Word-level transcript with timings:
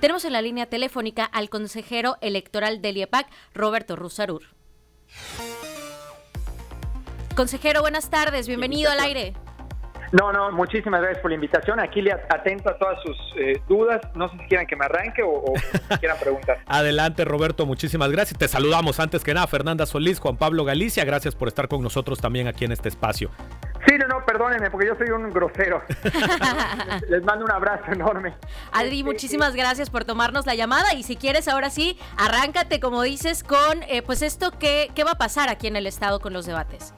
Tenemos 0.00 0.24
en 0.26 0.32
la 0.32 0.42
línea 0.42 0.66
telefónica 0.66 1.24
al 1.24 1.48
consejero 1.48 2.16
electoral 2.20 2.82
del 2.82 2.98
IEPAC, 2.98 3.26
Roberto 3.54 3.96
Rusarur. 3.96 4.42
Consejero, 7.34 7.80
buenas 7.80 8.10
tardes, 8.10 8.46
bienvenido 8.46 8.90
al 8.90 9.00
aire. 9.00 9.34
No, 10.12 10.32
no, 10.32 10.52
muchísimas 10.52 11.00
gracias 11.00 11.20
por 11.20 11.30
la 11.30 11.34
invitación. 11.34 11.80
Aquí 11.80 12.00
le 12.00 12.12
atento 12.12 12.70
a 12.70 12.78
todas 12.78 13.02
sus 13.02 13.16
eh, 13.38 13.60
dudas. 13.68 14.00
No 14.14 14.30
sé 14.30 14.38
si 14.38 14.44
quieran 14.46 14.66
que 14.66 14.76
me 14.76 14.84
arranque 14.84 15.22
o, 15.22 15.42
quieran 16.00 16.18
preguntar. 16.18 16.58
Adelante, 16.66 17.24
Roberto, 17.24 17.66
muchísimas 17.66 18.10
gracias. 18.10 18.38
Te 18.38 18.48
saludamos 18.48 19.00
antes 19.00 19.24
que 19.24 19.34
nada, 19.34 19.46
Fernanda 19.46 19.84
Solís, 19.86 20.20
Juan 20.20 20.36
Pablo 20.36 20.64
Galicia. 20.64 21.04
Gracias 21.04 21.34
por 21.34 21.48
estar 21.48 21.68
con 21.68 21.82
nosotros 21.82 22.20
también 22.20 22.46
aquí 22.46 22.64
en 22.64 22.72
este 22.72 22.88
espacio. 22.88 23.30
Sí, 23.86 23.96
no, 23.98 24.08
no, 24.08 24.24
perdónenme, 24.24 24.70
porque 24.70 24.88
yo 24.88 24.96
soy 24.96 25.10
un 25.10 25.30
grosero. 25.30 25.82
les, 27.08 27.22
mando 27.24 27.44
un 27.44 27.50
abrazo 27.52 27.92
enorme. 27.92 28.34
Adri, 28.72 29.04
muchísimas 29.04 29.54
gracias 29.54 29.90
por 29.90 30.04
tomarnos 30.04 30.44
la 30.44 30.54
llamada 30.54 30.94
y 30.94 31.04
si 31.04 31.16
quieres 31.16 31.46
ahora 31.46 31.70
sí, 31.70 31.98
arráncate, 32.16 32.80
como 32.80 33.02
dices, 33.02 33.44
con 33.44 33.82
eh, 33.88 34.02
pues 34.02 34.22
esto 34.22 34.50
que, 34.58 34.90
qué 34.94 35.04
va 35.04 35.12
a 35.12 35.18
pasar 35.18 35.48
aquí 35.48 35.68
en 35.68 35.76
el 35.76 35.86
Estado 35.86 36.18
con 36.18 36.32
los 36.32 36.46
debates. 36.46 36.94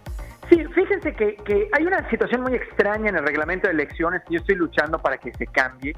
Sí, 0.49 0.65
fíjense 0.75 1.13
que, 1.13 1.69
hay 1.73 1.85
una 1.85 2.09
situación 2.09 2.41
muy 2.41 2.55
extraña 2.55 3.11
en 3.11 3.17
el 3.17 3.27
reglamento 3.27 3.69
de 3.69 3.75
elecciones 3.75 4.23
yo 4.31 4.39
estoy 4.39 4.55
luchando 4.55 4.99
para 4.99 5.19
que 5.19 5.33
se 5.35 5.47
cambie, 5.47 5.95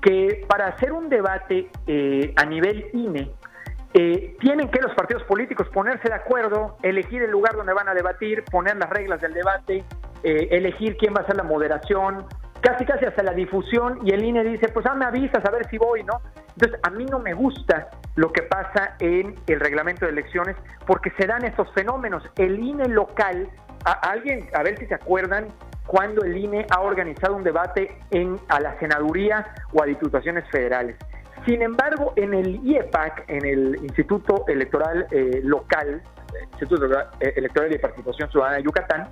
que 0.00 0.46
para 0.48 0.68
hacer 0.68 0.92
un 0.92 1.10
debate 1.10 1.70
eh, 1.86 2.32
a 2.36 2.46
nivel 2.46 2.88
INE, 2.94 3.30
eh, 3.92 4.36
tienen 4.40 4.70
que 4.70 4.80
los 4.80 4.94
partidos 4.94 5.22
políticos 5.24 5.68
ponerse 5.74 6.08
de 6.08 6.14
acuerdo, 6.14 6.78
elegir 6.82 7.22
el 7.22 7.30
lugar 7.30 7.56
donde 7.56 7.74
van 7.74 7.88
a 7.88 7.94
debatir, 7.94 8.44
poner 8.44 8.76
las 8.76 8.88
reglas 8.88 9.20
del 9.20 9.34
debate, 9.34 9.84
eh, 10.22 10.48
elegir 10.50 10.96
quién 10.96 11.14
va 11.14 11.20
a 11.20 11.22
hacer 11.22 11.36
la 11.36 11.42
moderación, 11.42 12.26
casi 12.60 12.84
casi 12.84 13.04
hasta 13.06 13.22
la 13.22 13.32
difusión, 13.32 14.00
y 14.04 14.12
el 14.12 14.22
INE 14.22 14.44
dice, 14.44 14.68
pues 14.68 14.86
ah, 14.86 14.94
me 14.94 15.06
avisas 15.06 15.44
a 15.44 15.50
ver 15.50 15.68
si 15.68 15.78
voy, 15.78 16.02
¿no? 16.04 16.20
Entonces, 16.54 16.78
a 16.82 16.90
mí 16.90 17.06
no 17.06 17.18
me 17.18 17.32
gusta 17.32 17.88
lo 18.16 18.32
que 18.32 18.42
pasa 18.42 18.96
en 19.00 19.34
el 19.46 19.60
reglamento 19.60 20.04
de 20.04 20.12
elecciones 20.12 20.56
porque 20.86 21.10
se 21.18 21.26
dan 21.26 21.44
estos 21.44 21.72
fenómenos. 21.72 22.22
El 22.36 22.58
INE 22.58 22.88
local 22.88 23.48
a, 23.84 23.92
alguien, 24.10 24.48
a 24.52 24.62
ver 24.62 24.78
si 24.78 24.86
se 24.86 24.94
acuerdan, 24.94 25.48
cuando 25.86 26.22
el 26.22 26.36
INE 26.36 26.66
ha 26.70 26.80
organizado 26.80 27.34
un 27.34 27.42
debate 27.42 27.98
en, 28.10 28.36
a 28.48 28.60
la 28.60 28.78
senaduría 28.78 29.54
o 29.72 29.82
a 29.82 29.86
diputaciones 29.86 30.44
federales. 30.50 30.96
Sin 31.46 31.62
embargo, 31.62 32.12
en 32.16 32.34
el 32.34 32.60
IEPAC, 32.64 33.24
en 33.28 33.46
el 33.46 33.76
Instituto 33.82 34.44
Electoral 34.46 35.06
eh, 35.10 35.40
Local, 35.42 36.02
Instituto 36.52 36.86
eh, 37.20 37.32
Electoral 37.36 37.70
de 37.70 37.78
Participación 37.78 38.30
Ciudadana 38.30 38.58
de 38.58 38.62
Yucatán, 38.64 39.08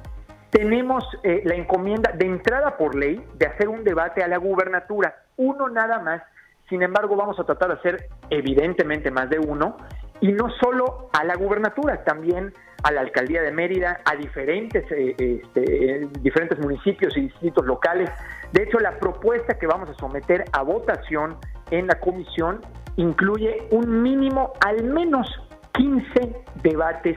tenemos 0.50 1.04
eh, 1.22 1.42
la 1.44 1.54
encomienda 1.54 2.12
de 2.12 2.26
entrada 2.26 2.76
por 2.76 2.94
ley 2.94 3.22
de 3.36 3.46
hacer 3.46 3.68
un 3.68 3.84
debate 3.84 4.22
a 4.22 4.28
la 4.28 4.38
gubernatura, 4.38 5.14
uno 5.36 5.68
nada 5.68 5.98
más. 5.98 6.22
Sin 6.68 6.82
embargo, 6.82 7.16
vamos 7.16 7.38
a 7.38 7.44
tratar 7.44 7.68
de 7.68 7.74
hacer 7.74 8.08
evidentemente 8.30 9.10
más 9.10 9.28
de 9.30 9.38
uno 9.38 9.76
y 10.20 10.32
no 10.32 10.50
solo 10.60 11.10
a 11.12 11.24
la 11.24 11.36
gubernatura, 11.36 12.04
también 12.04 12.52
a 12.82 12.92
la 12.92 13.00
alcaldía 13.00 13.42
de 13.42 13.52
Mérida, 13.52 14.00
a 14.04 14.16
diferentes, 14.16 14.84
eh, 14.90 15.14
este, 15.18 16.08
diferentes 16.20 16.58
municipios 16.58 17.16
y 17.16 17.22
distritos 17.22 17.64
locales. 17.66 18.10
De 18.52 18.62
hecho, 18.62 18.78
la 18.78 18.98
propuesta 18.98 19.58
que 19.58 19.66
vamos 19.66 19.90
a 19.90 19.94
someter 19.94 20.44
a 20.52 20.62
votación 20.62 21.36
en 21.70 21.86
la 21.86 21.98
comisión 22.00 22.60
incluye 22.96 23.66
un 23.70 24.02
mínimo, 24.02 24.52
al 24.64 24.84
menos 24.84 25.28
15 25.72 26.44
debates 26.62 27.16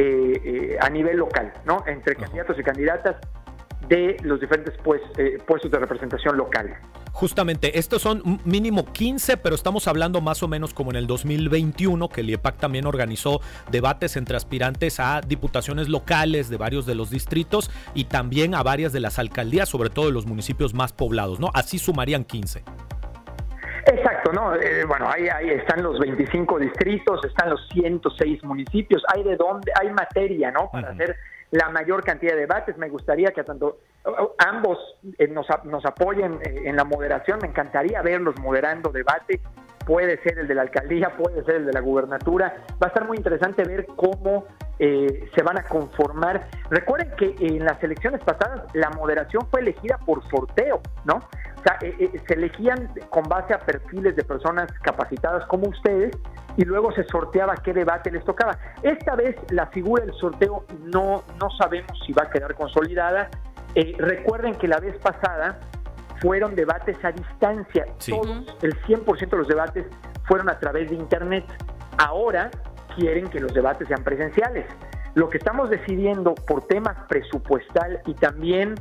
eh, 0.00 0.40
eh, 0.44 0.78
a 0.80 0.88
nivel 0.88 1.16
local, 1.16 1.52
¿no? 1.64 1.82
Entre 1.84 2.14
candidatos 2.14 2.56
y 2.56 2.62
candidatas 2.62 3.16
de 3.88 4.16
los 4.22 4.38
diferentes 4.38 4.74
pues, 4.84 5.00
puestos 5.44 5.72
de 5.72 5.76
representación 5.76 6.36
local. 6.36 6.72
Justamente, 7.10 7.80
estos 7.80 8.02
son 8.02 8.40
mínimo 8.44 8.92
15, 8.92 9.38
pero 9.38 9.56
estamos 9.56 9.88
hablando 9.88 10.20
más 10.20 10.40
o 10.44 10.46
menos 10.46 10.72
como 10.72 10.92
en 10.92 10.98
el 10.98 11.08
2021, 11.08 12.08
que 12.10 12.20
el 12.20 12.30
IEPAC 12.30 12.58
también 12.58 12.86
organizó 12.86 13.40
debates 13.72 14.16
entre 14.16 14.36
aspirantes 14.36 15.00
a 15.00 15.20
diputaciones 15.20 15.88
locales 15.88 16.48
de 16.48 16.58
varios 16.58 16.86
de 16.86 16.94
los 16.94 17.10
distritos 17.10 17.68
y 17.92 18.04
también 18.04 18.54
a 18.54 18.62
varias 18.62 18.92
de 18.92 19.00
las 19.00 19.18
alcaldías, 19.18 19.68
sobre 19.68 19.90
todo 19.90 20.06
de 20.06 20.12
los 20.12 20.26
municipios 20.26 20.74
más 20.74 20.92
poblados, 20.92 21.40
¿no? 21.40 21.50
Así 21.54 21.80
sumarían 21.80 22.22
15. 22.24 22.62
Exacto, 23.90 24.32
¿no? 24.32 24.54
Eh, 24.54 24.84
bueno, 24.86 25.08
ahí, 25.08 25.28
ahí 25.28 25.50
están 25.50 25.82
los 25.82 25.98
25 25.98 26.58
distritos, 26.58 27.24
están 27.24 27.50
los 27.50 27.68
106 27.70 28.44
municipios, 28.44 29.02
hay 29.14 29.22
de 29.22 29.36
dónde, 29.36 29.72
hay 29.80 29.90
materia, 29.90 30.50
¿no? 30.50 30.70
Para 30.70 30.90
hacer 30.90 31.16
la 31.50 31.70
mayor 31.70 32.04
cantidad 32.04 32.34
de 32.34 32.40
debates. 32.40 32.76
Me 32.76 32.88
gustaría 32.88 33.30
que 33.30 33.42
tanto 33.44 33.78
ambos 34.38 34.78
eh, 35.18 35.28
nos, 35.28 35.46
nos, 35.64 35.84
apoyen 35.84 36.34
eh, 36.42 36.62
en 36.64 36.76
la 36.76 36.84
moderación. 36.84 37.38
Me 37.40 37.48
encantaría 37.48 38.02
verlos 38.02 38.38
moderando 38.40 38.90
debate. 38.90 39.40
Puede 39.86 40.22
ser 40.22 40.38
el 40.38 40.48
de 40.48 40.54
la 40.54 40.62
alcaldía, 40.62 41.16
puede 41.16 41.42
ser 41.44 41.56
el 41.56 41.66
de 41.66 41.72
la 41.72 41.80
gubernatura. 41.80 42.56
Va 42.72 42.86
a 42.86 42.88
estar 42.88 43.06
muy 43.06 43.16
interesante 43.16 43.64
ver 43.64 43.86
cómo 43.86 44.44
eh, 44.78 45.30
se 45.34 45.42
van 45.42 45.58
a 45.58 45.64
conformar. 45.64 46.46
Recuerden 46.68 47.10
que 47.16 47.34
en 47.40 47.64
las 47.64 47.82
elecciones 47.82 48.22
pasadas 48.22 48.64
la 48.74 48.90
moderación 48.90 49.48
fue 49.50 49.60
elegida 49.60 49.98
por 50.04 50.22
sorteo, 50.28 50.82
¿no? 51.06 51.22
O 51.58 51.62
sea, 51.62 51.78
se 51.80 52.34
elegían 52.34 52.90
con 53.10 53.24
base 53.24 53.52
a 53.52 53.58
perfiles 53.58 54.14
de 54.16 54.24
personas 54.24 54.70
capacitadas 54.82 55.44
como 55.46 55.68
ustedes 55.68 56.16
y 56.56 56.64
luego 56.64 56.92
se 56.92 57.04
sorteaba 57.04 57.54
qué 57.56 57.72
debate 57.72 58.10
les 58.10 58.24
tocaba. 58.24 58.56
Esta 58.82 59.16
vez 59.16 59.36
la 59.50 59.66
figura 59.66 60.04
del 60.04 60.14
sorteo 60.14 60.64
no, 60.84 61.24
no 61.40 61.50
sabemos 61.58 61.92
si 62.06 62.12
va 62.12 62.24
a 62.24 62.30
quedar 62.30 62.54
consolidada 62.54 63.28
eh, 63.74 63.94
recuerden 63.98 64.54
que 64.54 64.66
la 64.66 64.80
vez 64.80 64.96
pasada 64.98 65.60
fueron 66.20 66.54
debates 66.54 66.96
a 67.04 67.12
distancia. 67.12 67.86
Todos, 68.08 68.56
el 68.62 68.74
100% 68.82 69.30
de 69.30 69.36
los 69.36 69.48
debates 69.48 69.86
fueron 70.26 70.50
a 70.50 70.58
través 70.58 70.90
de 70.90 70.96
Internet. 70.96 71.44
Ahora 71.98 72.50
quieren 72.96 73.28
que 73.28 73.40
los 73.40 73.52
debates 73.52 73.86
sean 73.88 74.02
presenciales. 74.02 74.66
Lo 75.14 75.28
que 75.28 75.38
estamos 75.38 75.70
decidiendo 75.70 76.34
por 76.34 76.66
temas 76.66 76.96
presupuestal 77.08 78.00
y 78.06 78.14
también 78.14 78.74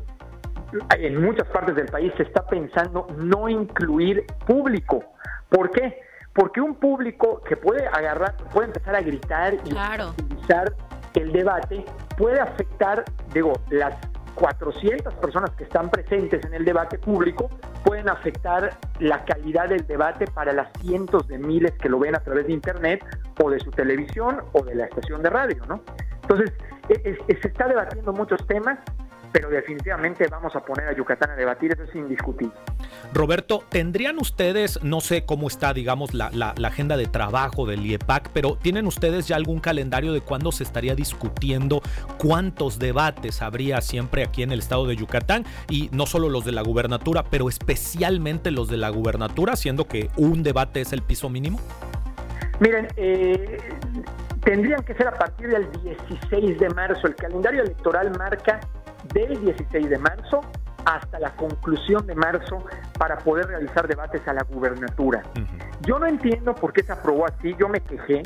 en 0.97 1.21
muchas 1.21 1.47
partes 1.49 1.75
del 1.75 1.87
país 1.87 2.11
se 2.17 2.23
está 2.23 2.45
pensando 2.45 3.07
no 3.17 3.47
incluir 3.49 4.25
público. 4.45 5.03
¿Por 5.49 5.71
qué? 5.71 6.01
Porque 6.33 6.61
un 6.61 6.75
público 6.75 7.41
que 7.43 7.57
puede 7.57 7.87
agarrar, 7.87 8.35
puede 8.53 8.67
empezar 8.67 8.95
a 8.95 9.01
gritar 9.01 9.55
y 9.55 9.73
utilizar 10.23 10.73
el 11.15 11.31
debate, 11.31 11.83
puede 12.17 12.39
afectar, 12.39 13.03
digo, 13.33 13.53
las 13.69 13.95
400 14.35 15.15
personas 15.15 15.49
que 15.51 15.63
están 15.63 15.89
presentes 15.89 16.45
en 16.45 16.53
el 16.53 16.63
debate 16.63 16.99
público 16.99 17.49
pueden 17.83 18.07
afectar 18.07 18.77
la 18.99 19.25
calidad 19.25 19.69
del 19.69 19.87
debate 19.87 20.25
para 20.27 20.53
las 20.53 20.67
cientos 20.81 21.27
de 21.27 21.39
miles 21.39 21.71
que 21.81 21.89
lo 21.89 21.97
ven 21.97 22.15
a 22.15 22.19
través 22.19 22.45
de 22.45 22.53
Internet 22.53 23.03
o 23.43 23.49
de 23.49 23.59
su 23.59 23.71
televisión 23.71 24.41
o 24.53 24.63
de 24.63 24.75
la 24.75 24.85
estación 24.85 25.23
de 25.23 25.29
radio, 25.31 25.63
¿no? 25.67 25.81
Entonces, 26.21 26.53
e, 26.89 27.17
e, 27.27 27.41
se 27.41 27.47
está 27.47 27.67
debatiendo 27.67 28.13
muchos 28.13 28.45
temas 28.45 28.77
pero 29.37 29.51
definitivamente 29.51 30.25
vamos 30.31 30.55
a 30.55 30.61
poner 30.61 30.87
a 30.87 30.93
Yucatán 30.93 31.29
a 31.29 31.35
debatir, 31.35 31.71
eso 31.71 31.83
es 31.83 31.93
indiscutible. 31.93 32.55
Roberto, 33.13 33.63
¿tendrían 33.69 34.17
ustedes, 34.17 34.81
no 34.81 34.99
sé 34.99 35.25
cómo 35.25 35.47
está, 35.47 35.75
digamos, 35.75 36.15
la, 36.15 36.55
agenda 36.63 36.97
de 36.97 37.05
trabajo 37.05 37.67
del 37.67 37.85
IEPAC, 37.85 38.31
pero 38.33 38.57
¿tienen 38.59 38.87
ustedes 38.87 39.27
ya 39.27 39.35
algún 39.35 39.59
calendario 39.59 40.11
de 40.11 40.21
cuándo 40.21 40.51
se 40.51 40.63
estaría 40.63 40.95
discutiendo 40.95 41.83
cuántos 42.17 42.79
debates 42.79 43.43
habría 43.43 43.79
siempre 43.81 44.23
aquí 44.23 44.41
en 44.41 44.51
el 44.51 44.57
estado 44.57 44.87
de 44.87 44.95
Yucatán? 44.95 45.45
Y 45.69 45.89
no 45.91 46.07
solo 46.07 46.29
los 46.29 46.43
de 46.43 46.51
la 46.51 46.63
gubernatura, 46.63 47.23
pero 47.29 47.47
especialmente 47.47 48.49
los 48.49 48.69
de 48.69 48.77
la 48.77 48.89
gubernatura, 48.89 49.55
siendo 49.55 49.87
que 49.87 50.09
un 50.17 50.41
debate 50.41 50.81
es 50.81 50.93
el 50.93 51.03
piso 51.03 51.29
mínimo. 51.29 51.59
Miren, 52.59 52.87
eh, 52.97 53.59
tendrían 54.43 54.83
que 54.83 54.95
ser 54.95 55.09
a 55.09 55.13
partir 55.13 55.49
del 55.49 55.71
16 55.83 56.59
de 56.59 56.69
marzo. 56.69 57.05
El 57.05 57.15
calendario 57.15 57.61
electoral 57.61 58.17
marca 58.17 58.59
del 59.13 59.39
16 59.41 59.89
de 59.89 59.97
marzo 59.97 60.41
hasta 60.85 61.19
la 61.19 61.35
conclusión 61.35 62.07
de 62.07 62.15
marzo 62.15 62.63
para 62.97 63.17
poder 63.17 63.47
realizar 63.47 63.87
debates 63.87 64.25
a 64.27 64.33
la 64.33 64.43
gubernatura. 64.43 65.21
Yo 65.81 65.99
no 65.99 66.05
entiendo 66.05 66.55
por 66.55 66.71
qué 66.71 66.83
se 66.83 66.93
aprobó 66.93 67.25
así, 67.25 67.55
yo 67.59 67.67
me 67.67 67.81
quejé, 67.81 68.23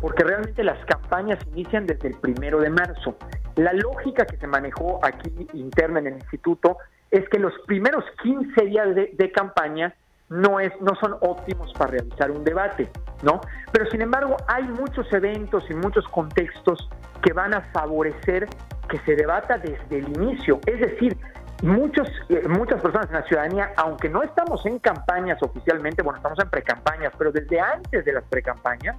porque 0.00 0.24
realmente 0.24 0.64
las 0.64 0.84
campañas 0.86 1.38
inician 1.52 1.86
desde 1.86 2.08
el 2.08 2.16
primero 2.16 2.60
de 2.60 2.70
marzo. 2.70 3.16
La 3.56 3.72
lógica 3.72 4.26
que 4.26 4.36
se 4.38 4.46
manejó 4.46 5.00
aquí 5.04 5.46
interna 5.52 6.00
en 6.00 6.08
el 6.08 6.14
instituto 6.14 6.78
es 7.10 7.28
que 7.28 7.38
los 7.38 7.52
primeros 7.66 8.04
15 8.22 8.64
días 8.64 8.94
de, 8.94 9.12
de 9.16 9.32
campaña 9.32 9.94
no, 10.30 10.60
es, 10.60 10.72
no 10.80 10.94
son 11.00 11.16
óptimos 11.20 11.72
para 11.74 11.90
realizar 11.90 12.30
un 12.30 12.44
debate, 12.44 12.88
¿no? 13.22 13.40
Pero 13.72 13.90
sin 13.90 14.00
embargo 14.00 14.36
hay 14.46 14.62
muchos 14.64 15.12
eventos 15.12 15.64
y 15.68 15.74
muchos 15.74 16.06
contextos 16.08 16.88
que 17.22 17.32
van 17.32 17.52
a 17.52 17.60
favorecer 17.72 18.48
que 18.90 18.98
se 19.00 19.14
debata 19.14 19.58
desde 19.58 19.98
el 19.98 20.08
inicio. 20.08 20.60
Es 20.66 20.80
decir, 20.80 21.16
muchos, 21.62 22.08
eh, 22.28 22.46
muchas 22.48 22.80
personas 22.82 23.08
en 23.08 23.14
la 23.14 23.22
ciudadanía, 23.22 23.72
aunque 23.76 24.08
no 24.08 24.22
estamos 24.22 24.64
en 24.66 24.78
campañas 24.78 25.42
oficialmente, 25.42 26.02
bueno, 26.02 26.18
estamos 26.18 26.38
en 26.38 26.50
precampañas, 26.50 27.12
pero 27.16 27.32
desde 27.32 27.60
antes 27.60 28.04
de 28.04 28.12
las 28.12 28.24
precampañas, 28.24 28.96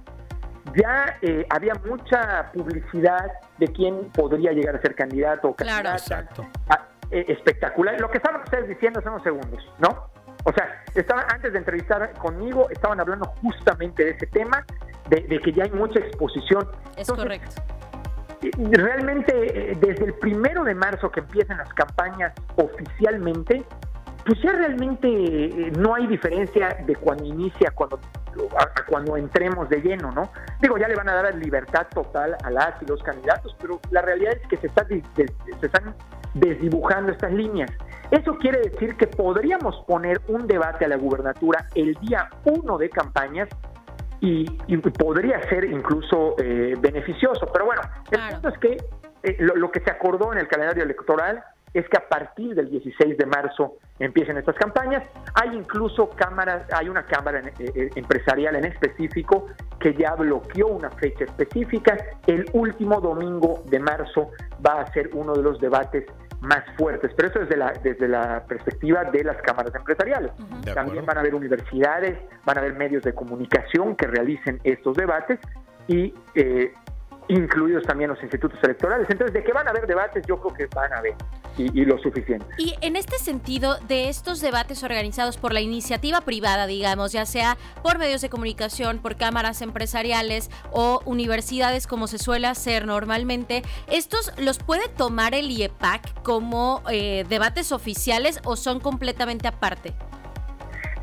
ya 0.76 1.18
eh, 1.20 1.44
había 1.50 1.74
mucha 1.86 2.50
publicidad 2.52 3.30
de 3.58 3.68
quién 3.68 4.10
podría 4.12 4.52
llegar 4.52 4.76
a 4.76 4.80
ser 4.80 4.94
candidato 4.94 5.48
o 5.48 5.54
candidata. 5.54 5.82
Claro, 5.82 5.98
exacto. 5.98 6.46
Ah, 6.68 6.86
eh, 7.10 7.26
espectacular. 7.28 8.00
Lo 8.00 8.10
que 8.10 8.18
estaban 8.18 8.40
ustedes 8.42 8.68
diciendo 8.68 9.00
hace 9.00 9.08
unos 9.08 9.22
segundos, 9.22 9.72
¿no? 9.78 10.10
O 10.44 10.52
sea, 10.52 10.82
estaban, 10.94 11.24
antes 11.32 11.52
de 11.52 11.58
entrevistar 11.58 12.12
conmigo, 12.14 12.68
estaban 12.70 13.00
hablando 13.00 13.26
justamente 13.42 14.04
de 14.04 14.10
ese 14.12 14.26
tema, 14.26 14.64
de, 15.08 15.40
que 15.40 15.52
ya 15.52 15.64
hay 15.64 15.70
mucha 15.70 15.98
exposición. 15.98 16.66
Es 16.96 17.10
correcto. 17.10 17.62
Realmente, 18.70 19.32
eh, 19.72 19.78
desde 19.80 20.06
el 20.06 20.14
primero 20.14 20.64
de 20.64 20.74
marzo 20.74 21.10
que 21.10 21.20
empiezan 21.20 21.58
las 21.58 21.72
campañas 21.74 22.32
oficialmente, 22.56 23.64
pues 24.24 24.40
ya 24.42 24.52
realmente 24.52 25.08
eh, 25.08 25.72
no 25.78 25.94
hay 25.94 26.06
diferencia 26.06 26.76
de 26.86 26.94
cuando 26.96 27.24
inicia 27.24 27.70
cuando 27.72 27.98
a, 28.56 28.84
cuando 28.88 29.16
entremos 29.16 29.68
de 29.68 29.80
lleno, 29.80 30.10
¿no? 30.12 30.30
Digo, 30.60 30.78
ya 30.78 30.88
le 30.88 30.94
van 30.94 31.08
a 31.08 31.14
dar 31.14 31.34
libertad 31.34 31.86
total 31.92 32.36
a 32.42 32.50
las 32.50 32.80
y 32.80 32.86
los 32.86 33.02
candidatos, 33.02 33.54
pero 33.60 33.80
la 33.90 34.02
realidad 34.02 34.34
es 34.40 34.48
que 34.48 34.56
se, 34.56 34.68
se 34.70 35.66
están 35.66 35.94
desdibujando 36.34 37.12
estas 37.12 37.32
líneas. 37.32 37.70
Eso 38.10 38.36
quiere 38.36 38.60
decir 38.60 38.96
que 38.96 39.06
podríamos 39.06 39.76
poner 39.86 40.20
un 40.28 40.46
debate 40.46 40.84
a 40.84 40.88
la 40.88 40.96
gubernatura 40.96 41.66
el 41.74 41.94
día 41.96 42.28
uno 42.44 42.78
de 42.78 42.90
campañas 42.90 43.48
y, 44.22 44.76
podría 44.76 45.42
ser 45.48 45.64
incluso 45.64 46.36
eh, 46.38 46.76
beneficioso. 46.78 47.46
Pero 47.52 47.66
bueno, 47.66 47.82
el 48.10 48.20
punto 48.34 48.48
es 48.48 48.58
que 48.58 48.76
eh, 49.24 49.36
lo, 49.40 49.70
que 49.70 49.80
se 49.80 49.90
acordó 49.90 50.32
en 50.32 50.38
el 50.38 50.46
calendario 50.46 50.84
electoral 50.84 51.42
es 51.74 51.88
que 51.88 51.96
a 51.96 52.08
partir 52.08 52.54
del 52.54 52.70
16 52.70 53.16
de 53.16 53.26
marzo 53.26 53.78
empiecen 53.98 54.36
estas 54.36 54.54
campañas. 54.54 55.02
Hay 55.34 55.56
incluso 55.56 56.10
cámaras, 56.10 56.72
hay 56.72 56.88
una 56.88 57.04
cámara 57.04 57.42
eh, 57.58 57.90
empresarial 57.96 58.54
en 58.56 58.66
específico 58.66 59.48
que 59.80 59.94
ya 59.94 60.14
bloqueó 60.14 60.68
una 60.68 60.90
fecha 60.90 61.24
específica. 61.24 61.96
El 62.26 62.48
último 62.52 63.00
domingo 63.00 63.64
de 63.66 63.80
marzo 63.80 64.30
va 64.64 64.82
a 64.82 64.92
ser 64.92 65.10
uno 65.14 65.32
de 65.32 65.42
los 65.42 65.58
debates 65.60 66.04
más 66.42 66.64
fuertes, 66.76 67.12
pero 67.16 67.28
eso 67.28 67.38
desde 67.38 67.56
la, 67.56 67.72
desde 67.82 68.08
la 68.08 68.44
perspectiva 68.46 69.04
de 69.04 69.22
las 69.22 69.40
cámaras 69.42 69.72
empresariales. 69.74 70.32
También 70.74 71.06
van 71.06 71.16
a 71.16 71.20
haber 71.20 71.34
universidades, 71.34 72.18
van 72.44 72.58
a 72.58 72.60
haber 72.60 72.74
medios 72.74 73.04
de 73.04 73.14
comunicación 73.14 73.94
que 73.94 74.08
realicen 74.08 74.60
estos 74.64 74.96
debates 74.96 75.38
y 75.86 76.12
eh, 76.34 76.72
incluidos 77.28 77.84
también 77.84 78.10
los 78.10 78.20
institutos 78.22 78.58
electorales. 78.62 79.08
Entonces, 79.08 79.32
de 79.32 79.44
que 79.44 79.52
van 79.52 79.68
a 79.68 79.70
haber 79.70 79.86
debates, 79.86 80.26
yo 80.26 80.40
creo 80.40 80.54
que 80.54 80.66
van 80.74 80.92
a 80.92 80.98
haber 80.98 81.14
y, 81.58 81.84
lo 81.84 81.98
suficiente. 81.98 82.46
Y 82.58 82.74
en 82.80 82.96
este 82.96 83.18
sentido, 83.18 83.76
de 83.88 84.08
estos 84.08 84.40
debates 84.40 84.82
organizados 84.82 85.36
por 85.36 85.52
la 85.52 85.60
iniciativa 85.60 86.20
privada, 86.20 86.66
digamos, 86.66 87.12
ya 87.12 87.26
sea 87.26 87.56
por 87.82 87.98
medios 87.98 88.20
de 88.20 88.28
comunicación, 88.28 88.98
por 88.98 89.16
cámaras 89.16 89.62
empresariales 89.62 90.50
o 90.70 91.00
universidades, 91.04 91.86
como 91.86 92.06
se 92.06 92.18
suele 92.18 92.46
hacer 92.46 92.86
normalmente, 92.86 93.62
¿estos 93.88 94.32
los 94.38 94.58
puede 94.58 94.88
tomar 94.88 95.34
el 95.34 95.50
IEPAC 95.50 96.22
como 96.22 96.82
eh, 96.90 97.24
debates 97.28 97.72
oficiales 97.72 98.40
o 98.44 98.56
son 98.56 98.80
completamente 98.80 99.48
aparte? 99.48 99.94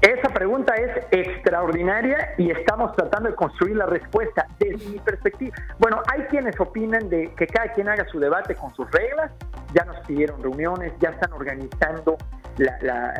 Esa 0.02 0.30
pregunta 0.30 0.74
es 0.76 1.06
extraordinaria 1.12 2.34
y 2.38 2.52
estamos 2.52 2.96
tratando 2.96 3.30
de 3.30 3.36
construir 3.36 3.76
la 3.76 3.86
respuesta 3.86 4.48
desde 4.58 4.90
mi 4.92 5.00
perspectiva. 5.00 5.54
Bueno, 5.78 6.02
hay 6.10 6.22
quienes 6.24 6.58
opinan 6.58 7.10
de 7.10 7.34
que 7.36 7.46
cada 7.48 7.74
quien 7.74 7.90
haga 7.90 8.06
su 8.08 8.18
debate 8.18 8.56
con 8.56 8.74
sus 8.76 8.90
reglas, 8.92 9.32
ya 9.74 9.84
nos 9.84 10.00
pidieron 10.08 10.42
reuniones, 10.42 10.94
ya 11.00 11.10
están 11.10 11.34
organizando 11.34 12.18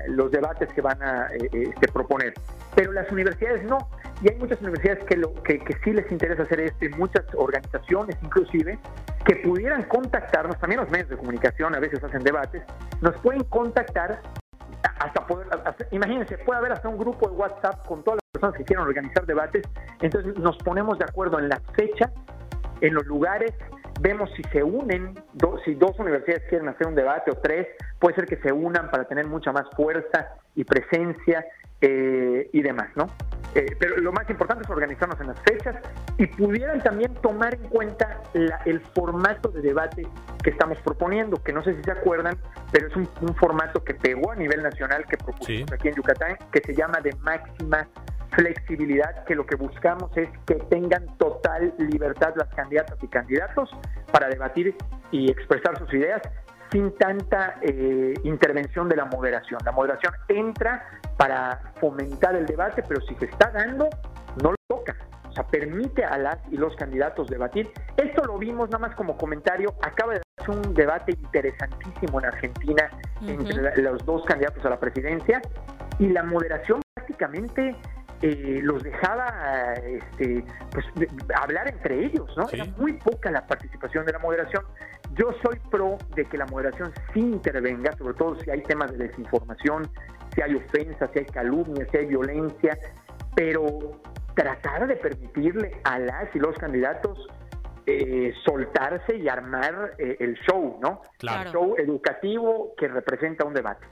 los 0.08 0.32
debates 0.32 0.72
que 0.74 0.82
van 0.82 1.02
a 1.04 1.28
eh, 1.34 1.50
eh, 1.54 1.64
este, 1.74 1.88
proponer, 1.92 2.34
pero 2.76 2.94
las 2.94 3.12
universidades 3.12 3.64
no. 3.64 3.78
Y 4.22 4.32
hay 4.32 4.38
muchas 4.38 4.62
universidades 4.62 5.04
que, 5.06 5.18
lo, 5.18 5.34
que, 5.44 5.60
que 5.60 5.74
sí 5.84 5.92
les 5.92 6.10
interesa 6.12 6.44
hacer 6.44 6.62
esto 6.62 6.86
y 6.86 6.90
muchas 6.90 7.24
organizaciones 7.36 8.18
inclusive 8.22 8.78
que 9.26 9.38
pudieran 9.38 9.84
contactarnos, 9.84 10.58
también 10.60 10.82
los 10.82 10.90
medios 10.90 11.10
de 11.10 11.18
comunicación 11.18 11.76
a 11.76 11.80
veces 11.80 12.04
hacen 12.04 12.24
debates, 12.24 12.64
nos 13.02 13.16
pueden 13.18 13.44
contactar 13.46 14.22
hasta 14.84 15.26
poder, 15.28 15.48
imagínense, 15.92 16.38
puede 16.40 16.60
haber 16.60 16.74
hasta 16.74 16.88
un 16.88 16.98
grupo 16.98 17.30
de 17.30 17.36
WhatsApp 17.36 17.86
con 17.86 18.04
todas 18.04 18.20
las 18.22 18.32
personas 18.32 18.58
que 18.58 18.64
quieran 18.64 18.86
organizar 18.86 19.26
debates, 19.26 19.68
entonces 20.02 20.38
nos 20.38 20.58
ponemos 20.58 20.98
de 20.98 21.06
acuerdo 21.06 21.40
en 21.40 21.50
las 21.50 21.62
fechas, 21.74 22.12
en 22.82 22.94
los 22.94 23.06
lugares, 23.06 23.54
vemos 24.00 24.30
si 24.36 24.44
se 24.44 24.64
unen, 24.64 25.16
si 25.66 25.76
dos 25.76 26.00
universidades 26.00 26.44
quieren 26.50 26.70
hacer 26.70 26.88
un 26.88 26.96
debate 26.96 27.32
o 27.32 27.36
tres, 27.36 27.68
puede 28.00 28.16
ser 28.16 28.26
que 28.26 28.38
se 28.38 28.52
unan 28.52 28.90
para 28.90 29.06
tener 29.06 29.28
mucha 29.28 29.52
más 29.52 29.70
fuerza 29.76 30.30
y 30.56 30.64
presencia 30.64 31.46
eh, 31.82 32.50
y 32.54 32.62
demás, 32.62 32.90
¿no? 32.96 33.08
Eh, 33.56 33.76
pero 33.80 33.98
lo 33.98 34.12
más 34.12 34.30
importante 34.30 34.64
es 34.64 34.70
organizarnos 34.70 35.20
en 35.20 35.28
las 35.28 35.40
fechas 35.42 35.76
y 36.18 36.28
pudieran 36.28 36.82
también 36.82 37.14
tomar 37.16 37.56
en 37.56 37.64
cuenta 37.70 38.22
el 38.34 38.80
formato 38.94 39.50
de 39.50 39.62
debate 39.62 40.08
que 40.44 40.52
estamos 40.52 40.78
proponiendo, 40.80 41.42
que 41.44 41.52
no 41.52 41.64
sé 41.64 41.76
si 41.76 41.84
se 41.84 41.92
acuerdan, 41.92 42.38
pero 42.72 42.88
es 42.88 42.96
un, 42.96 43.08
formato 43.36 43.84
que 43.84 43.94
pegó 43.94 44.32
a 44.32 44.36
nivel 44.36 44.62
nacional 44.62 45.06
que 45.06 45.18
propusimos 45.18 45.72
aquí 45.72 45.88
en 45.88 45.96
Yucatán, 45.96 46.38
que 46.52 46.62
se 46.62 46.76
llama 46.76 47.00
de 47.02 47.16
máxima 47.22 47.88
flexibilidad, 48.32 49.24
que 49.26 49.36
lo 49.36 49.46
que 49.46 49.56
buscamos 49.56 50.16
es 50.16 50.30
que 50.46 50.56
tengan 50.70 51.06
total 51.18 51.74
libertad 51.78 52.34
las 52.36 52.50
candidatas 52.54 52.98
y 53.02 53.08
candidatos 53.08 53.70
para 54.12 54.30
debatir 54.30 54.76
y 55.12 55.32
expresar 55.32 55.78
sus 55.80 55.92
ideas 55.94 56.22
sin 56.72 56.96
tanta 56.98 57.56
eh, 57.62 58.14
intervención 58.24 58.88
de 58.90 58.96
la 58.96 59.06
moderación. 59.06 59.60
La 59.66 59.72
moderación 59.72 60.14
entra 60.28 60.86
para 61.18 61.74
fomentar 61.80 62.36
el 62.36 62.46
debate, 62.46 62.84
pero 62.88 63.02
si 63.02 63.16
se 63.16 63.26
está 63.26 63.52
dando, 63.52 63.90
no 64.42 64.52
lo 64.52 64.56
toca. 64.68 64.96
O 65.28 65.32
sea, 65.32 65.46
permite 65.46 66.04
a 66.04 66.18
las 66.18 66.38
y 66.52 66.58
los 66.58 66.76
candidatos 66.76 67.28
debatir. 67.28 67.72
Esto 67.98 68.24
lo 68.26 68.38
vimos 68.38 68.70
nada 68.70 68.88
más 68.88 68.96
como 68.96 69.18
comentario. 69.18 69.74
Acaba 69.82 70.14
de 70.14 70.22
darse 70.38 70.52
un 70.52 70.74
debate 70.74 71.12
interesantísimo 71.12 72.20
en 72.20 72.26
Argentina 72.26 72.90
entre 73.22 73.82
los 73.82 74.06
dos 74.06 74.26
candidatos 74.26 74.64
a 74.66 74.70
la 74.70 74.80
presidencia 74.80 75.42
y 76.00 76.08
la 76.08 76.24
moderación 76.24 76.82
prácticamente 76.94 77.76
eh, 78.22 78.60
los 78.64 78.84
dejaba 78.84 79.74
este, 79.76 80.44
pues, 80.72 80.86
hablar 81.42 81.70
entre 81.70 82.06
ellos, 82.06 82.30
¿no? 82.36 82.50
Era 82.52 82.66
muy 82.78 82.94
poca 82.94 83.32
la 83.32 83.48
participación 83.48 84.06
de 84.06 84.14
la 84.14 84.20
moderación. 84.20 84.66
Yo 85.20 85.34
soy 85.44 85.60
pro 85.70 85.98
de 86.16 86.24
que 86.24 86.38
la 86.38 86.46
moderación 86.46 86.94
sí 87.14 87.20
intervenga, 87.20 87.92
sobre 87.98 88.14
todo 88.14 88.40
si 88.40 88.50
hay 88.50 88.64
temas 88.64 88.90
de 88.94 89.10
desinformación, 89.10 89.86
si 90.34 90.42
hay 90.42 90.56
ofensas, 90.56 91.10
si 91.12 91.20
hay 91.20 91.26
calumnias, 91.26 91.90
si 91.92 91.98
hay 91.98 92.06
violencia, 92.06 92.78
pero 93.36 93.66
tratar 94.34 94.88
de 94.88 94.96
permitirle 94.96 95.72
a 95.84 96.00
las 96.00 96.34
y 96.34 96.40
los 96.40 96.56
candidatos 96.58 97.28
eh, 97.90 98.34
soltarse 98.46 99.18
y 99.18 99.28
armar 99.28 99.96
eh, 99.98 100.18
el 100.20 100.36
show, 100.42 100.80
¿no? 100.82 101.02
Claro. 101.18 101.42
El 101.42 101.52
show 101.52 101.76
educativo 101.78 102.74
que 102.78 102.88
representa 102.88 103.46
un 103.46 103.54
debate. 103.54 103.86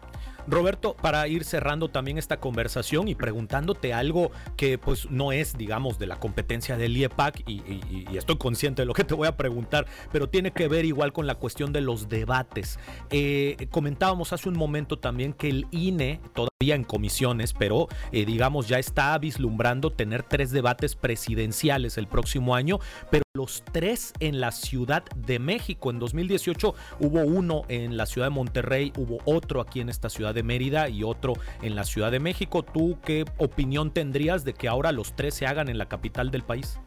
Roberto, 0.47 0.95
para 0.95 1.27
ir 1.27 1.43
cerrando 1.43 1.89
también 1.89 2.17
esta 2.17 2.37
conversación 2.37 3.09
y 3.09 3.15
preguntándote 3.15 3.93
algo 3.93 4.31
que 4.55 4.77
pues 4.77 5.11
no 5.11 5.33
es, 5.33 5.57
digamos, 5.57 5.99
de 5.99 6.07
la 6.07 6.19
competencia 6.19 6.77
del 6.77 6.95
IEPAC 6.95 7.43
y, 7.47 8.15
estoy 8.17 8.37
consciente 8.37 8.81
de 8.81 8.85
lo 8.85 8.93
que 8.93 9.03
te 9.03 9.13
voy 9.13 9.27
a 9.27 9.35
preguntar, 9.35 9.85
pero 10.11 10.29
tiene 10.29 10.51
que 10.51 10.67
ver 10.67 10.85
igual 10.85 11.11
con 11.11 11.27
la 11.27 11.35
cuestión 11.35 11.73
de 11.73 11.81
los 11.81 12.07
debates. 12.07 12.79
Eh, 13.09 13.67
comentábamos 13.71 14.31
hace 14.33 14.47
un 14.47 14.57
momento 14.57 14.97
también 14.97 15.33
que 15.33 15.49
el 15.49 15.67
INE, 15.71 16.21
todavía 16.33 16.56
en 16.59 16.83
comisiones, 16.83 17.53
pero 17.53 17.87
eh, 18.11 18.25
digamos 18.25 18.67
ya 18.67 18.79
está 18.79 19.15
vislumbrando 19.19 19.91
tener 19.91 20.23
tres 20.23 20.49
debates 20.49 20.95
presidenciales 20.95 21.99
el 21.99 22.07
próximo 22.07 22.55
año, 22.55 22.79
pero 23.11 23.23
los 23.35 23.63
tres 23.71 24.11
en 24.19 24.39
la 24.39 24.51
Ciudad 24.51 25.03
de 25.15 25.37
México. 25.37 25.91
En 25.91 25.99
2018 25.99 26.73
hubo 26.99 27.21
uno 27.21 27.61
en 27.67 27.95
la 27.95 28.07
Ciudad 28.07 28.27
de 28.27 28.31
Monterrey, 28.31 28.91
hubo 28.97 29.19
otro 29.25 29.61
aquí 29.61 29.81
en 29.81 29.89
esta 29.89 30.09
Ciudad 30.09 30.33
de 30.33 30.41
Mérida 30.41 30.89
y 30.89 31.03
otro 31.03 31.33
en 31.61 31.75
la 31.75 31.83
Ciudad 31.83 32.11
de 32.11 32.19
México. 32.19 32.63
¿Tú 32.63 32.97
qué 33.05 33.25
opinión 33.37 33.93
tendrías 33.93 34.43
de 34.43 34.55
que 34.55 34.67
ahora 34.67 34.91
los 34.91 35.15
tres 35.15 35.35
se 35.35 35.45
hagan 35.45 35.69
en 35.69 35.77
la 35.77 35.85
capital 35.85 36.31
del 36.31 36.41
país? 36.41 36.79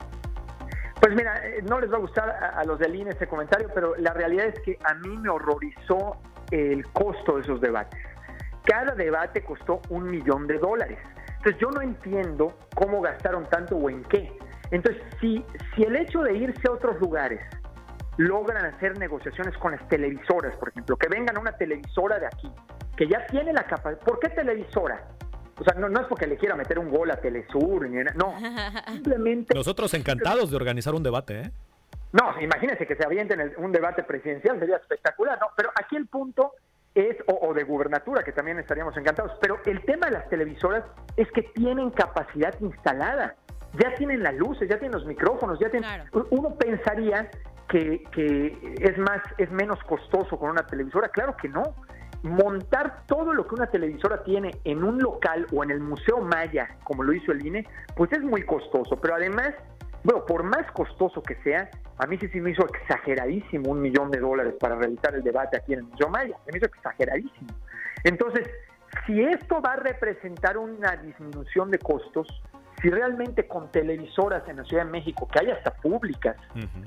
Pues 1.00 1.15
mira, 1.15 1.47
eh, 1.47 1.62
no 1.62 1.81
les 1.81 1.93
va 1.93 1.97
a 1.97 2.00
gustar 2.00 2.29
a, 2.29 2.65
los 2.65 2.81
del 2.81 2.97
INE 2.97 3.11
ese 3.11 3.29
comentario, 3.29 3.69
pero 3.73 3.95
la 3.97 4.12
realidad 4.15 4.47
es 4.47 4.61
que 4.65 4.77
a 4.83 4.95
mí 4.95 5.17
me 5.17 5.29
horrorizó 5.29 6.17
el 6.50 6.85
costo 6.89 7.37
de 7.37 7.43
esos 7.43 7.61
debates. 7.61 8.10
Cada 8.71 8.95
debate 8.95 9.43
costó 9.43 9.83
un 9.89 10.09
millón 10.09 10.47
de 10.47 10.57
dólares. 10.59 11.00
Entonces 11.39 11.61
yo 11.61 11.71
no 11.73 11.83
entiendo 11.83 12.57
cómo 12.77 13.00
gastaron 13.00 13.45
tanto 13.50 13.75
o 13.77 13.91
en 13.91 14.05
qué. 14.05 14.33
Entonces, 14.71 15.03
si, 15.21 15.45
si 15.75 15.83
el 15.83 15.97
hecho 15.97 16.21
de 16.23 16.37
irse 16.37 16.69
a 16.69 16.71
otros 16.71 17.00
lugares 17.00 17.41
logran 18.17 18.65
hacer 18.65 18.97
negociaciones 18.97 19.57
con 19.59 19.73
las 19.73 19.89
televisoras, 19.89 20.57
por 20.57 20.69
ejemplo, 20.69 20.97
que 20.97 21.09
vengan 21.09 21.37
a 21.37 21.41
una 21.41 21.50
televisora 21.57 22.21
de 22.21 22.27
aquí, 22.27 22.49
que 22.97 23.09
ya 23.09 23.27
tiene 23.27 23.53
la 23.53 23.65
capacidad. 23.65 24.05
¿Por 24.05 24.21
qué 24.21 24.29
televisora? 24.29 25.05
O 25.59 25.65
sea, 25.65 25.75
no, 25.75 25.89
no, 25.89 26.03
es 26.03 26.07
porque 26.07 26.29
le 26.29 26.37
quiera 26.37 26.55
meter 26.55 26.79
un 26.79 26.91
gol 26.91 27.11
a 27.11 27.17
Telesur, 27.17 27.89
ni 27.89 28.05
no. 28.15 28.37
Simplemente. 28.87 29.53
Nosotros 29.53 29.93
encantados 29.95 30.49
de 30.49 30.55
organizar 30.55 30.95
un 30.95 31.03
debate, 31.03 31.41
¿eh? 31.41 31.50
No, 32.12 32.41
imagínense 32.41 32.87
que 32.87 32.95
se 32.95 33.05
avienten 33.05 33.53
un 33.57 33.73
debate 33.73 34.05
presidencial, 34.05 34.61
sería 34.61 34.77
espectacular, 34.77 35.39
¿no? 35.41 35.49
Pero 35.57 35.71
aquí 35.75 35.97
el 35.97 36.07
punto 36.07 36.53
es, 36.94 37.16
o, 37.26 37.54
de 37.54 37.62
gubernatura, 37.62 38.23
que 38.23 38.32
también 38.32 38.59
estaríamos 38.59 38.97
encantados, 38.97 39.32
pero 39.40 39.59
el 39.64 39.85
tema 39.85 40.06
de 40.06 40.12
las 40.12 40.28
televisoras 40.28 40.85
es 41.16 41.30
que 41.32 41.42
tienen 41.42 41.90
capacidad 41.90 42.54
instalada 42.61 43.37
ya 43.78 43.94
tienen 43.94 44.23
las 44.23 44.35
luces, 44.35 44.68
ya 44.68 44.78
tienen 44.78 44.99
los 44.99 45.06
micrófonos, 45.06 45.59
ya 45.59 45.70
tienen... 45.70 45.88
Uno 46.30 46.54
pensaría 46.56 47.30
que, 47.68 48.02
que, 48.11 48.76
es 48.80 48.99
más, 48.99 49.20
es 49.38 49.50
menos 49.50 49.78
costoso 49.85 50.38
con 50.38 50.50
una 50.50 50.66
televisora, 50.66 51.09
claro 51.09 51.37
que 51.40 51.49
no. 51.49 51.75
montar 52.23 53.06
todo 53.06 53.32
lo 53.32 53.47
que 53.47 53.54
una 53.54 53.68
televisora 53.68 54.23
tiene 54.25 54.50
en 54.64 54.82
un 54.82 54.99
local 54.99 55.47
o 55.52 55.62
en 55.62 55.70
el 55.70 55.80
Museo 55.80 56.20
Maya, 56.20 56.76
como 56.85 57.02
lo 57.02 57.12
hizo 57.12 57.32
el 57.32 57.47
INE, 57.47 57.66
pues 57.94 58.12
es 58.12 58.20
muy 58.20 58.42
costoso. 58.42 58.97
Pero 59.00 59.14
además, 59.14 59.54
bueno, 60.02 60.25
por 60.25 60.42
más 60.42 60.71
costoso 60.73 61.23
que 61.23 61.37
sea, 61.42 61.71
a 61.99 62.07
mí 62.07 62.16
sí 62.19 62.28
se 62.28 62.40
me 62.40 62.50
hizo 62.50 62.66
exageradísimo 62.66 63.71
un 63.71 63.83
millón 63.83 64.11
de 64.11 64.19
dólares 64.19 64.54
para 64.59 64.76
realizar 64.76 65.14
el 65.14 65.23
debate 65.23 65.59
aquí 65.59 65.75
en 65.75 65.80
el 65.80 65.85
Museo 65.87 66.09
Maya. 66.09 66.37
Se 66.47 66.52
me 66.52 66.59
hizo 66.59 66.66
exageradísimo. 66.66 67.49
Entonces, 68.04 68.49
si 69.07 69.23
esto 69.23 69.61
va 69.61 69.75
a 69.75 69.76
representar 69.76 70.57
una 70.57 70.97
disminución 70.97 71.71
de 71.71 71.78
costos, 71.78 72.26
si 72.80 72.88
realmente 72.88 73.47
con 73.47 73.71
televisoras 73.71 74.49
en 74.49 74.57
la 74.57 74.64
Ciudad 74.64 74.85
de 74.85 74.90
México, 74.90 75.28
que 75.30 75.40
hay 75.40 75.50
hasta 75.50 75.73
públicas, 75.73 76.37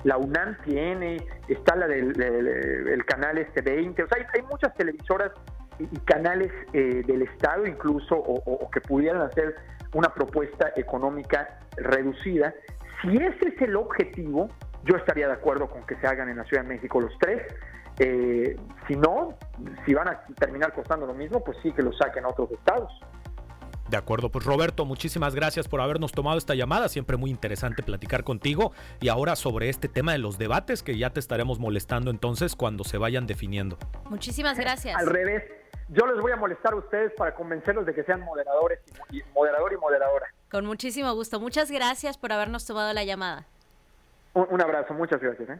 la 0.03 0.17
UNAM 0.17 0.58
tiene, 0.63 1.17
está 1.48 1.75
la 1.75 1.88
del 1.88 2.20
el 2.20 3.05
canal 3.05 3.38
este 3.38 3.62
20, 3.62 4.03
o 4.03 4.08
sea, 4.08 4.27
hay, 4.34 4.41
muchas 4.41 4.74
televisoras 4.74 5.32
y, 5.80 5.86
canales 6.00 6.51
eh, 6.74 7.03
del 7.06 7.24
Estado 7.24 7.65
incluso, 7.65 8.15
o, 8.15 8.70
que 8.72 8.82
pudieran 8.82 9.22
hacer 9.22 9.56
una 9.94 10.13
propuesta 10.13 10.72
económica 10.75 11.60
reducida. 11.77 12.53
Si 13.01 13.15
ese 13.15 13.50
es 13.50 13.62
el 13.62 13.75
objetivo, 13.75 14.50
yo 14.84 14.98
estaría 14.98 15.27
de 15.27 15.34
acuerdo 15.34 15.70
con 15.70 15.86
que 15.86 15.96
se 15.96 16.08
hagan 16.08 16.30
en 16.30 16.38
la 16.38 16.44
Ciudad 16.46 16.63
de 16.63 16.70
México 16.70 17.00
los 17.00 17.18
tres. 17.20 17.42
Eh, 18.00 18.56
si 18.88 18.96
no, 18.96 19.38
si 19.86 19.94
van 19.94 20.08
a 20.08 20.22
terminar 20.39 20.74
costando 20.74 21.06
lo 21.06 21.13
mismo, 21.13 21.44
pues 21.44 21.58
sí 21.62 21.72
que 21.72 21.84
lo 21.84 21.94
saquen 21.94 22.25
a 22.25 22.30
otros 22.30 22.51
estados. 22.51 22.92
De 23.90 23.98
acuerdo, 23.98 24.30
pues 24.30 24.46
Roberto, 24.46 24.86
muchísimas 24.86 25.36
gracias 25.36 25.68
por 25.68 25.82
habernos 25.82 26.12
tomado 26.12 26.38
esta 26.38 26.56
llamada. 26.56 26.90
Siempre 26.90 27.18
muy 27.18 27.30
interesante 27.30 27.84
platicar 27.84 28.24
contigo. 28.24 28.72
Y 29.02 29.10
ahora 29.10 29.36
sobre 29.36 29.70
este 29.70 29.88
tema 29.88 30.13
de 30.13 30.18
los 30.18 30.38
debates, 30.38 30.84
que 30.84 30.98
ya 30.98 31.10
te 31.10 31.20
estaremos 31.20 31.60
molestando 31.60 32.10
entonces 32.10 32.56
cuando 32.56 32.84
se 32.84 32.98
vayan 32.98 33.28
definiendo. 33.28 33.78
Muchísimas 34.10 34.58
gracias. 34.58 34.96
Al 34.98 35.08
revés, 35.08 35.44
yo 35.90 36.06
les 36.08 36.20
voy 36.22 36.32
a 36.32 36.38
molestar 36.38 36.74
a 36.74 36.78
ustedes 36.78 37.12
para 37.18 37.36
convencerlos 37.36 37.86
de 37.86 37.94
que 37.94 38.04
sean 38.04 38.22
moderadores 38.22 38.80
y 39.12 39.22
moderador 39.34 39.74
y 39.74 39.78
moderadora. 39.78 40.28
Con 40.50 40.66
muchísimo 40.66 41.13
gusto. 41.13 41.40
Muchas 41.40 41.70
gracias 41.70 42.18
por 42.18 42.32
habernos 42.32 42.66
tomado 42.66 42.94
la 42.94 43.04
llamada. 43.04 43.46
Un, 44.34 44.62
abrazo, 44.62 44.94
muchas 44.94 45.22
gracias. 45.22 45.50
¿eh? 45.50 45.60